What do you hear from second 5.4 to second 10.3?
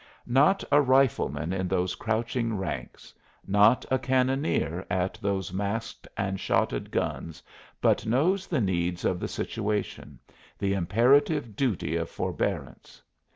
masked and shotted guns, but knows the needs of the situation,